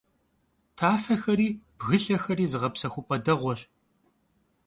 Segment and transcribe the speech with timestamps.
[0.77, 1.47] Tafexeri
[1.77, 3.61] bgılhexeri zığepsexup'e değueş.